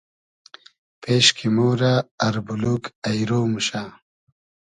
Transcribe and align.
پېش 1.01 1.25
کی 1.37 1.47
مۉرۂ 1.55 1.93
اربولوگ 2.25 2.83
اݷرۉ 3.07 3.45
موشۂ 3.51 3.83